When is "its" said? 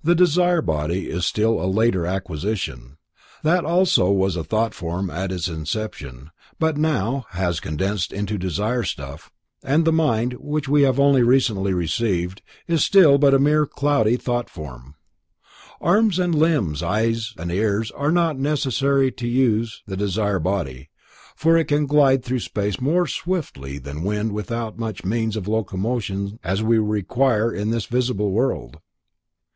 5.32-5.48